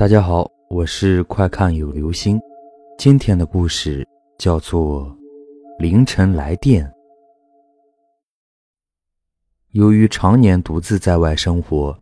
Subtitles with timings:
[0.00, 2.40] 大家好，我是快看有流星。
[2.96, 5.04] 今天的故事叫做
[5.78, 6.86] 《凌晨来电》。
[9.72, 11.94] 由于常年独自在外生活，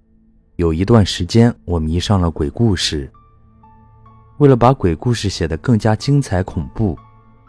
[0.54, 3.10] 有一段时间我迷上了鬼故事。
[4.38, 6.96] 为了把鬼故事写得更加精彩恐怖，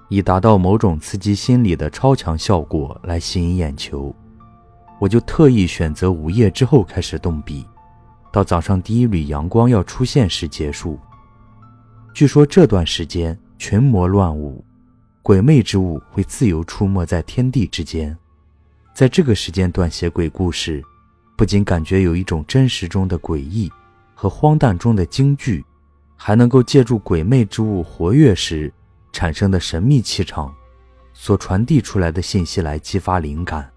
[0.09, 4.11] 以达到某种刺激心理的超强效果来吸引眼球，
[4.99, 7.63] 我就特意选择午夜之后开始动笔。
[8.31, 10.99] 到早上第一缕阳光要出现时结束。
[12.13, 14.63] 据说这段时间群魔乱舞，
[15.21, 18.15] 鬼魅之物会自由出没在天地之间。
[18.93, 20.83] 在这个时间段写鬼故事，
[21.37, 23.71] 不仅感觉有一种真实中的诡异
[24.13, 25.63] 和荒诞中的惊惧，
[26.15, 28.71] 还能够借助鬼魅之物活跃时
[29.11, 30.53] 产生的神秘气场，
[31.13, 33.71] 所传递出来的信息来激发灵感。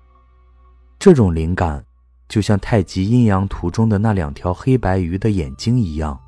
[0.99, 1.85] 这种灵感。
[2.33, 6.19] 就像太极阴阳图中的那两条黑白鱼的眼睛一样，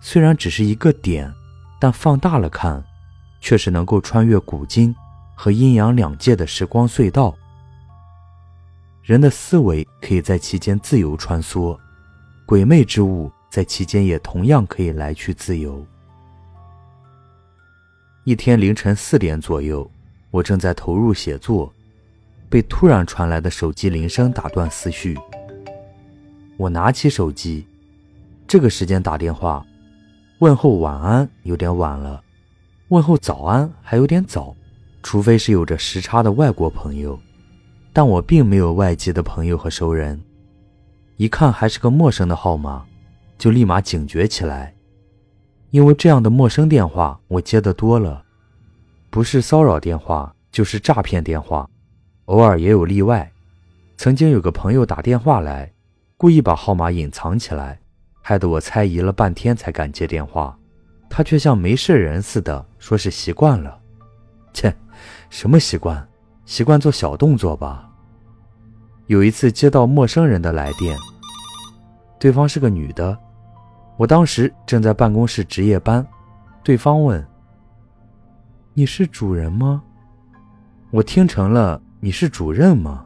[0.00, 1.32] 虽然只是一个点，
[1.78, 2.82] 但放大了看，
[3.40, 4.92] 却是能够穿越古今
[5.36, 7.32] 和阴阳两界的时光隧道。
[9.04, 11.78] 人的思维可以在其间自由穿梭，
[12.44, 15.86] 鬼魅之物在其间也同样可以来去自由。
[18.24, 19.88] 一天凌晨四点左右，
[20.32, 21.72] 我正在投入写作。
[22.48, 25.18] 被突然传来的手机铃声打断思绪。
[26.56, 27.66] 我拿起手机，
[28.46, 29.64] 这个时间打电话，
[30.38, 32.22] 问候晚安有点晚了，
[32.88, 34.54] 问候早安还有点早，
[35.02, 37.18] 除非是有着时差的外国朋友，
[37.92, 40.20] 但我并没有外籍的朋友和熟人。
[41.16, 42.84] 一看还是个陌生的号码，
[43.38, 44.74] 就立马警觉起来，
[45.70, 48.22] 因为这样的陌生电话我接的多了，
[49.10, 51.68] 不是骚扰电话就是诈骗电话。
[52.26, 53.30] 偶尔也有例外，
[53.96, 55.72] 曾经有个朋友打电话来，
[56.16, 57.78] 故意把号码隐藏起来，
[58.20, 60.56] 害得我猜疑了半天才敢接电话。
[61.08, 63.78] 他却像没事人似的，说是习惯了。
[64.52, 64.74] 切，
[65.30, 66.06] 什么习惯？
[66.44, 67.88] 习惯做小动作吧。
[69.06, 70.98] 有一次接到陌生人的来电，
[72.18, 73.16] 对方是个女的，
[73.96, 76.04] 我当时正在办公室值夜班。
[76.64, 77.24] 对方问
[78.74, 79.80] ：“你是主人吗？”
[80.90, 81.80] 我听成了。
[82.00, 83.04] 你是主任吗？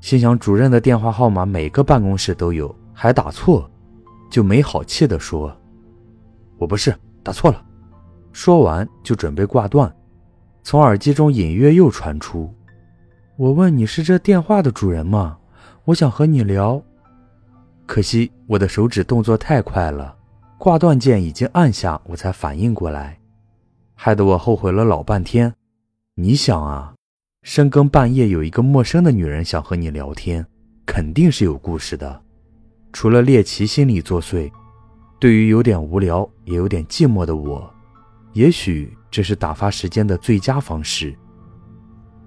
[0.00, 3.68] 心想主任的电话号码每个办公室都有，还打错，
[4.30, 5.54] 就没好气地说
[6.58, 7.64] ：“我不是打错了。”
[8.30, 9.92] 说完就准备挂断，
[10.62, 12.54] 从耳机中隐约又传出
[13.36, 15.38] ：“我问你是这电话的主人吗？
[15.84, 16.80] 我想和你聊。”
[17.86, 20.14] 可惜我的手指动作太快了，
[20.58, 23.18] 挂断键已经按下，我才反应过来，
[23.94, 25.52] 害得我后悔了老半天。
[26.14, 26.94] 你想啊。
[27.48, 30.46] 深更半夜有一个陌生的女人想和你聊天，
[30.84, 32.22] 肯定是有故事的。
[32.92, 34.52] 除了猎奇心理作祟，
[35.18, 37.72] 对于有点无聊也有点寂寞的我，
[38.34, 41.16] 也许这是打发时间的最佳方式。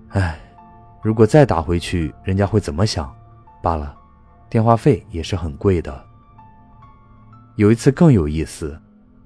[0.09, 0.41] 唉，
[1.03, 3.15] 如果再打回去，人家会怎么想？
[3.61, 3.95] 罢了，
[4.49, 6.03] 电话费也是很贵的。
[7.57, 8.75] 有一次更有意思，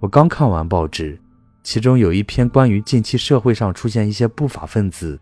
[0.01, 1.17] 我刚看完报纸，
[1.63, 5.17] 其中有一篇关于近期社会上出现一些不法分子。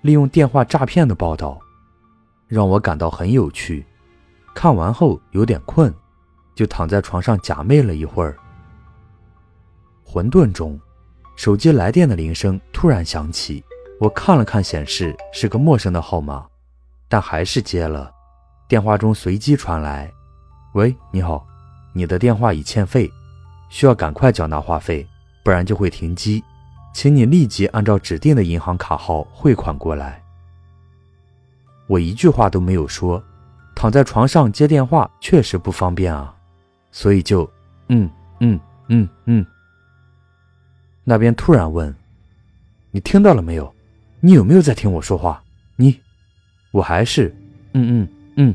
[0.00, 1.58] 利用电话诈骗的报道，
[2.46, 3.84] 让我感到很有趣。
[4.54, 5.92] 看完后有点困，
[6.54, 8.36] 就躺在床上假寐了一会儿。
[10.04, 10.78] 混沌中，
[11.36, 13.64] 手机来电的铃声突然响起，
[14.00, 16.46] 我看了看显示是个陌生的号码，
[17.08, 18.10] 但还是接了。
[18.68, 20.10] 电话中随机传来
[20.74, 21.46] ：“喂，你好，
[21.92, 23.10] 你的电话已欠费，
[23.68, 25.06] 需要赶快缴纳话费，
[25.44, 26.42] 不然就会停机。”
[26.98, 30.20] 请你立即按照指定的银行卡号汇款过来。
[31.86, 33.22] 我一句话都没有说，
[33.72, 36.34] 躺在床上接电话确实不方便啊，
[36.90, 37.48] 所以就
[37.86, 38.10] 嗯
[38.40, 39.46] 嗯嗯嗯。
[41.04, 41.94] 那边突然问
[42.90, 43.72] ：“你听到了没有？
[44.18, 45.40] 你有没有在听我说话？”
[45.78, 46.00] 你，
[46.72, 47.32] 我还是
[47.74, 48.54] 嗯嗯嗯。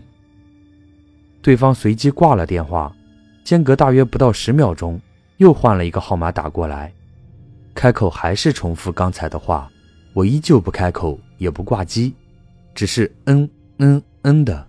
[1.41, 2.93] 对方随即挂了电话，
[3.45, 4.99] 间隔大约不到十秒钟，
[5.37, 6.93] 又换了一个号码打过来。
[7.73, 9.69] 开口还是重复刚才的话，
[10.13, 12.13] 我依旧不开口，也不挂机，
[12.73, 14.67] 只是嗯嗯嗯的，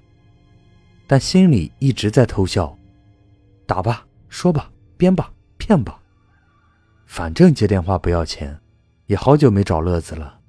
[1.06, 2.76] 但心里一直在偷笑。
[3.66, 6.00] 打吧，说吧，编吧，骗吧，
[7.06, 8.58] 反正接电话不要钱，
[9.06, 10.40] 也好久没找乐子了。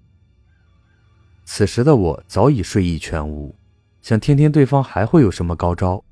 [1.45, 3.55] 此时的我早已睡意全无，
[4.01, 6.03] 想听听对方还会有什么高招。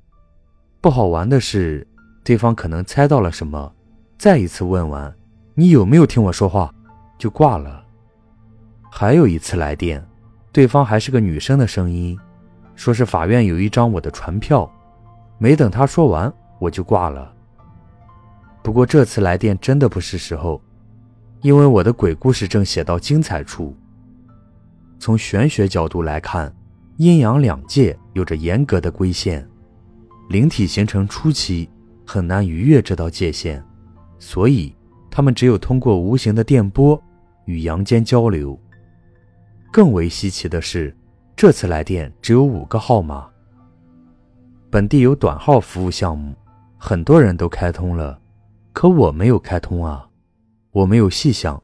[0.80, 1.86] 不好玩的是，
[2.22, 3.74] 对方可能猜到了什么，
[4.18, 5.14] 再一次问完。
[5.56, 6.72] 你有没有听我说话？
[7.16, 7.84] 就挂了。
[8.90, 10.04] 还有一次来电，
[10.50, 12.18] 对方还是个女生的声音，
[12.74, 14.68] 说是法院有一张我的传票。
[15.38, 17.32] 没等她说完，我就挂了。
[18.64, 20.60] 不过这次来电真的不是时候，
[21.40, 23.76] 因为我的鬼故事正写到精彩处。
[24.98, 26.52] 从玄学角度来看，
[26.96, 29.48] 阴阳两界有着严格的规限，
[30.30, 31.70] 灵体形成初期
[32.04, 33.62] 很难逾越这道界限，
[34.18, 34.74] 所以
[35.16, 37.00] 他们只有通过无形的电波
[37.44, 38.58] 与阳间交流。
[39.72, 40.92] 更为稀奇的是，
[41.36, 43.30] 这次来电只有五个号码。
[44.70, 46.34] 本地有短号服务项目，
[46.76, 48.20] 很多人都开通了。
[48.72, 50.04] 可我没有开通啊，
[50.72, 51.62] 我没有细想，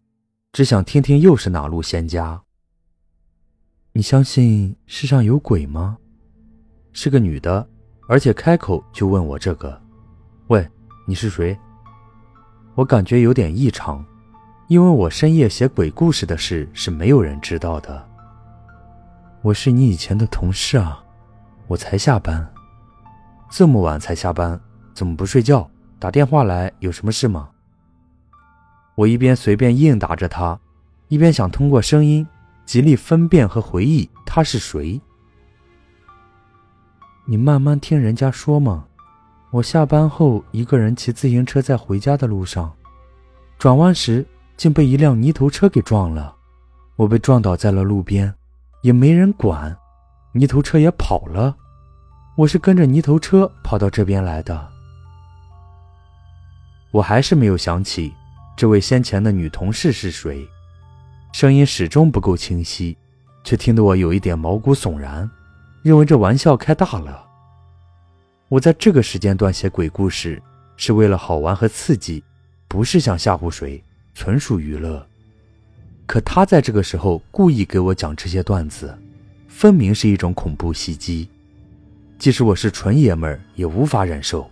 [0.53, 2.41] 只想听听又是哪路仙家。
[3.93, 5.99] 你相信世上有鬼吗？
[6.93, 7.69] 是个女的，
[8.07, 9.83] 而且开口就问我这个。
[10.47, 10.65] 喂，
[11.05, 11.59] 你是谁？
[12.77, 14.05] 我感觉有点异常，
[14.69, 18.09] 因为我深夜写鬼故事的事是没有人知道的。
[19.43, 21.03] 我是你以前的同事啊，
[21.67, 22.49] 我才下班，
[23.51, 24.59] 这么晚才下班，
[24.95, 25.69] 怎么不睡觉？
[25.99, 27.51] 打电话来有什么事吗？
[28.95, 30.59] 我一边随便应答着他，
[31.09, 32.27] 一边想通过声音
[32.65, 35.01] 极力分辨和回忆他是谁。
[37.27, 38.87] 你慢慢听人家说嘛。
[39.53, 42.73] 我下班后一个人骑自行车在回家的路上，
[43.59, 44.25] 转弯时
[44.57, 46.33] 竟被一辆泥头车给撞了，
[46.95, 48.33] 我被撞倒在了路边，
[48.83, 49.77] 也没人管，
[50.33, 51.57] 泥头车也跑了，
[52.37, 54.69] 我是跟着泥头车跑到这边来的。
[56.93, 58.15] 我还是没有想起
[58.57, 60.47] 这位先前的女同事是谁，
[61.33, 62.97] 声音始终不够清晰，
[63.43, 65.29] 却听得我有一点毛骨悚然，
[65.83, 67.27] 认为这玩笑开大了。
[68.51, 70.43] 我在这个时间段写鬼故事
[70.77, 72.21] 是为了好玩和刺激，
[72.67, 73.81] 不是想吓唬谁，
[74.13, 75.07] 纯属娱乐。
[76.05, 78.93] 可他在这个时候故意给我讲这些段子，
[79.47, 81.29] 分明是一种恐怖袭击，
[82.19, 84.51] 即使我是纯爷们儿也无法忍受，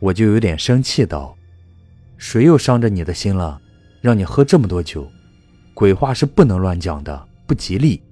[0.00, 1.34] 我就有点生气道。
[2.18, 3.58] 谁又伤着你的心了？
[4.02, 5.10] 让你喝这么多酒，
[5.72, 8.02] 鬼话是不能乱讲的，不吉利。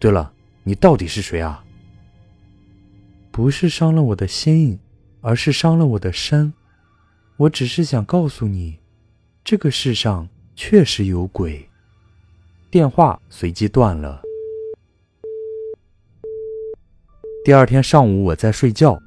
[0.00, 0.32] 对了，
[0.64, 1.62] 你到底是谁啊？
[3.32, 4.78] 不是伤了我的心，
[5.22, 6.52] 而是伤了我的身。
[7.38, 8.78] 我只是想告诉你，
[9.42, 11.66] 这个世上确实有鬼。
[12.70, 14.20] 电话随即断了。
[17.42, 19.00] 第二天上午，我在睡觉，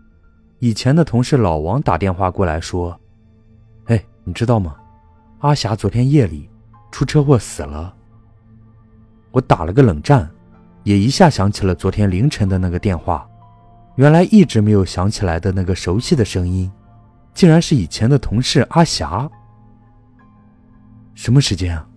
[0.58, 3.00] 以前的同事老王打电话过来说。
[3.86, 4.76] 哎你知道吗？
[5.42, 6.50] 阿霞昨天夜里
[6.92, 7.96] 出车祸死了。
[9.30, 10.28] 我打了个冷战，
[10.84, 13.30] 也一下想起了昨天凌晨的那个电话。
[13.96, 16.70] 原来一直没有想起来的那个熟悉的声音，
[17.34, 19.30] 竟然是以前的同事阿霞。
[21.14, 21.88] 什么时间啊？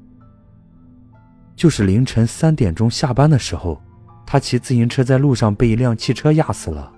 [1.56, 3.82] 就是凌晨三点钟下班的时候，
[4.24, 6.92] 他骑自行车在路上被一辆汽车压死了，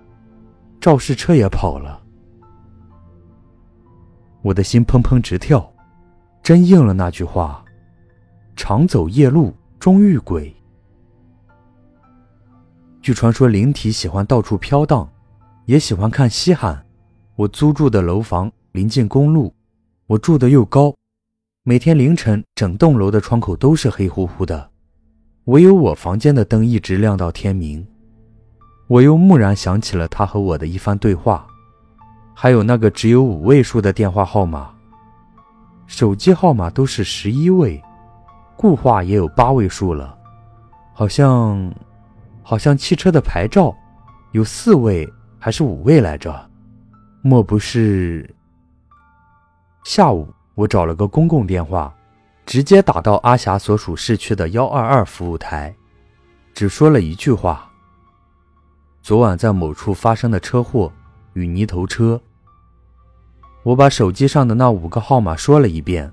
[0.81, 2.03] 肇事车也跑了。
[4.43, 5.73] 我的心砰砰直跳，
[6.43, 7.64] 真应了那句话
[8.55, 10.55] ：“常走夜路终遇鬼。”
[13.02, 15.08] 据传说，灵体喜欢到处飘荡，
[15.64, 16.85] 也喜欢看稀罕。
[17.35, 19.55] 我租住的楼房临近公路，
[20.06, 20.94] 我住的又高，
[21.62, 24.69] 每天凌晨整栋楼的窗口都是黑乎乎的，
[25.44, 27.87] 唯有我房间的灯一直亮到天明。
[28.87, 31.46] 我又蓦然想起了他和我的一番对话。
[32.35, 34.70] 还有那个只有五位数的电话号码，
[35.86, 37.82] 手机号码都是十一位，
[38.56, 40.15] 固话也有八位数了，
[40.93, 41.72] 好像，
[42.51, 43.73] 好像汽车的牌照
[44.33, 46.51] 有四位还是五位来着？
[47.23, 48.29] 莫不是？
[49.85, 51.95] 下午我找了个公共电话，
[52.45, 55.73] 直接打到阿霞所属市区的幺二二服务台，
[56.53, 57.71] 只说了一句话：
[59.01, 60.93] 昨晚在某处发生的车祸
[61.35, 62.21] 与泥头车。
[63.63, 66.13] 我把手机上的那五个号码说了一遍，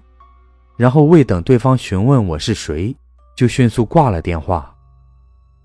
[0.75, 2.95] 然后未等对方询问我是谁，
[3.35, 4.76] 就迅速挂了电话。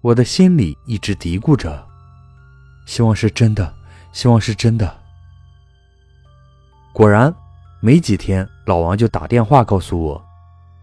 [0.03, 1.87] 我的心里一直嘀咕着，
[2.87, 3.73] 希望是真的，
[4.13, 4.99] 希望是真的。
[6.93, 7.33] 果然，
[7.81, 10.25] 没几天，老王就打电话告诉我，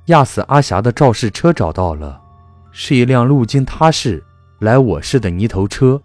[0.06, 2.22] 压死阿霞的肇事车找到了，
[2.72, 4.24] 是一辆路经他市
[4.60, 6.02] 来我市的泥头车，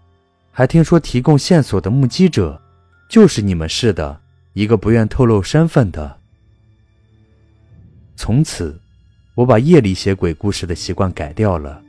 [0.51, 2.61] 还听说提供线索的目击者
[3.09, 4.21] 就是你们市的。
[4.51, 6.17] 一个不愿透露身份的。
[8.15, 8.79] 从此，
[9.35, 11.81] 我把夜里写鬼故事的习惯改掉了，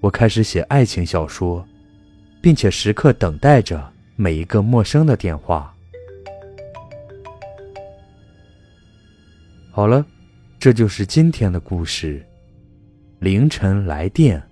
[0.00, 1.66] 我开始写爱情小说，
[2.40, 5.74] 并且时刻等待着每一个陌生的电话。
[9.70, 10.04] 好了，
[10.58, 12.26] 这就是今天的故事。
[13.18, 14.42] 凌晨来电。